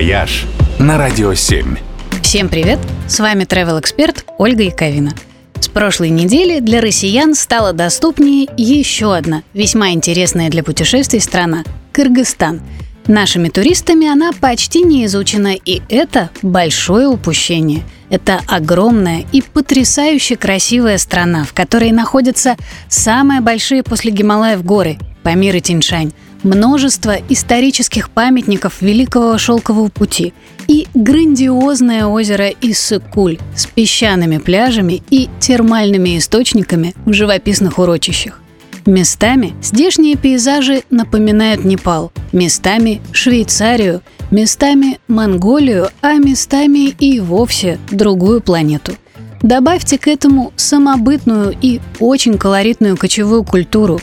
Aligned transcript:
«Вояж» 0.00 0.46
на 0.78 0.96
Радио 0.96 1.34
7. 1.34 1.76
Всем 2.22 2.48
привет! 2.48 2.78
С 3.06 3.20
вами 3.20 3.44
travel 3.44 3.78
эксперт 3.78 4.24
Ольга 4.38 4.62
Яковина. 4.62 5.12
С 5.60 5.68
прошлой 5.68 6.08
недели 6.08 6.60
для 6.60 6.80
россиян 6.80 7.34
стала 7.34 7.74
доступнее 7.74 8.48
еще 8.56 9.14
одна 9.14 9.42
весьма 9.52 9.90
интересная 9.90 10.48
для 10.48 10.64
путешествий 10.64 11.20
страна– 11.20 11.64
Кыргызстан. 11.92 12.62
Нашими 13.08 13.50
туристами 13.50 14.06
она 14.06 14.30
почти 14.32 14.84
не 14.84 15.04
изучена, 15.04 15.54
и 15.54 15.82
это 15.90 16.30
большое 16.40 17.06
упущение. 17.06 17.82
Это 18.08 18.40
огромная 18.46 19.26
и 19.32 19.42
потрясающе 19.42 20.36
красивая 20.36 20.96
страна, 20.96 21.44
в 21.44 21.52
которой 21.52 21.92
находятся 21.92 22.56
самые 22.88 23.42
большие 23.42 23.82
после 23.82 24.12
Гималаев 24.12 24.64
горы– 24.64 24.96
Памир 25.22 25.56
и 25.56 25.60
Тянь-Шань– 25.60 26.12
множество 26.42 27.16
исторических 27.28 28.10
памятников 28.10 28.80
Великого 28.80 29.36
Шелкового 29.38 29.88
пути 29.88 30.32
и 30.68 30.86
грандиозное 30.94 32.06
озеро 32.06 32.50
Иссык-Куль 32.60 33.38
с 33.56 33.66
песчаными 33.66 34.38
пляжами 34.38 35.02
и 35.10 35.28
термальными 35.40 36.18
источниками 36.18 36.94
в 37.04 37.12
живописных 37.12 37.78
урочищах. 37.78 38.40
Местами 38.86 39.52
здешние 39.62 40.16
пейзажи 40.16 40.84
напоминают 40.90 41.64
Непал, 41.64 42.12
местами 42.32 43.02
Швейцарию, 43.12 44.00
местами 44.30 44.98
Монголию, 45.06 45.90
а 46.00 46.14
местами 46.14 46.88
и 46.88 47.20
вовсе 47.20 47.78
другую 47.90 48.40
планету. 48.40 48.92
Добавьте 49.42 49.98
к 49.98 50.06
этому 50.06 50.52
самобытную 50.56 51.54
и 51.60 51.80
очень 51.98 52.36
колоритную 52.36 52.96
кочевую 52.96 53.42
культуру, 53.42 54.00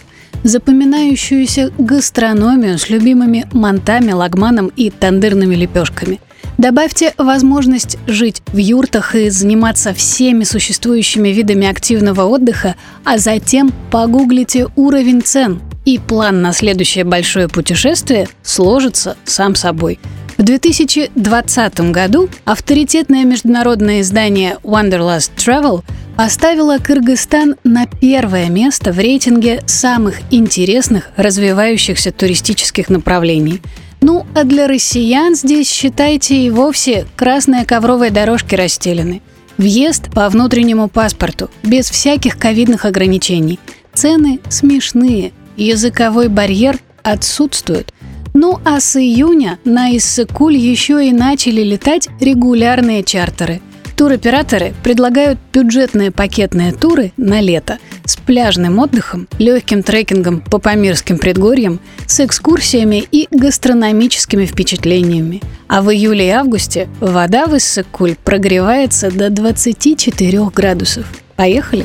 запоминающуюся 0.47 1.71
гастрономию 1.77 2.77
с 2.77 2.89
любимыми 2.89 3.45
мантами, 3.51 4.11
лагманом 4.11 4.71
и 4.75 4.89
тандырными 4.89 5.55
лепешками. 5.55 6.19
Добавьте 6.57 7.13
возможность 7.17 7.97
жить 8.07 8.41
в 8.47 8.57
юртах 8.57 9.13
и 9.13 9.29
заниматься 9.29 9.93
всеми 9.93 10.43
существующими 10.43 11.29
видами 11.29 11.67
активного 11.67 12.23
отдыха, 12.23 12.75
а 13.03 13.19
затем 13.19 13.71
погуглите 13.91 14.67
уровень 14.75 15.21
цен, 15.21 15.61
и 15.85 15.99
план 15.99 16.41
на 16.41 16.53
следующее 16.53 17.03
большое 17.03 17.47
путешествие 17.47 18.27
сложится 18.41 19.17
сам 19.23 19.55
собой. 19.55 19.99
В 20.37 20.43
2020 20.43 21.79
году 21.91 22.29
авторитетное 22.45 23.23
международное 23.23 24.01
издание 24.01 24.57
Wanderlust 24.63 25.31
Travel 25.37 25.83
поставила 26.17 26.79
Кыргызстан 26.79 27.57
на 27.63 27.85
первое 27.85 28.49
место 28.49 28.91
в 28.91 28.97
рейтинге 28.97 29.61
самых 29.67 30.15
интересных 30.31 31.11
развивающихся 31.15 32.11
туристических 32.11 32.89
направлений. 32.89 33.61
Ну, 34.01 34.25
а 34.35 34.43
для 34.43 34.67
россиян 34.67 35.35
здесь, 35.35 35.69
считайте, 35.69 36.35
и 36.35 36.49
вовсе 36.49 37.05
красные 37.15 37.65
ковровые 37.65 38.09
дорожки 38.09 38.55
расстелены. 38.55 39.21
Въезд 39.57 40.11
по 40.11 40.27
внутреннему 40.29 40.87
паспорту, 40.89 41.51
без 41.61 41.89
всяких 41.89 42.37
ковидных 42.37 42.85
ограничений. 42.85 43.59
Цены 43.93 44.39
смешные, 44.49 45.33
языковой 45.55 46.29
барьер 46.29 46.79
отсутствует. 47.03 47.93
Ну 48.33 48.59
а 48.65 48.79
с 48.79 48.95
июня 48.95 49.59
на 49.65 49.95
Иссыкуль 49.95 50.57
еще 50.57 51.07
и 51.07 51.11
начали 51.11 51.61
летать 51.61 52.07
регулярные 52.19 53.03
чартеры– 53.03 53.61
Туроператоры 53.97 54.75
предлагают 54.83 55.39
бюджетные 55.51 56.11
пакетные 56.11 56.71
туры 56.71 57.13
на 57.17 57.41
лето 57.41 57.79
с 58.05 58.15
пляжным 58.15 58.77
отдыхом, 58.77 59.27
легким 59.39 59.81
трекингом 59.81 60.39
по 60.39 60.59
памирским 60.59 61.17
предгорьям, 61.17 61.79
с 62.05 62.19
экскурсиями 62.19 63.03
и 63.11 63.27
гастрономическими 63.31 64.45
впечатлениями. 64.45 65.41
А 65.67 65.81
в 65.81 65.91
июле 65.91 66.27
и 66.27 66.29
августе 66.29 66.87
вода 66.99 67.47
в 67.47 67.55
Иссык-Куль 67.55 68.15
прогревается 68.23 69.09
до 69.09 69.31
24 69.31 70.45
градусов. 70.53 71.05
Поехали! 71.35 71.83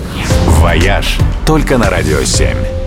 «Вояж» 0.61 1.19
только 1.47 1.79
на 1.79 1.89
«Радио 1.89 2.21
7». 2.21 2.82